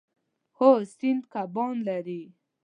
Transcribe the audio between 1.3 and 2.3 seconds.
کبان لري